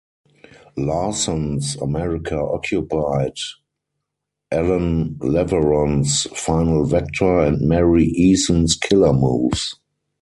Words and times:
Larson's 0.77 1.75
"America 1.75 2.35
Occupied", 2.35 3.35
Allan 4.51 5.13
Leverone's 5.19 6.23
"Final 6.35 6.85
Vector", 6.85 7.41
and 7.41 7.61
Mary 7.69 8.11
Eason's 8.17 8.73
"Killer 8.75 9.13
Moves". 9.13 9.75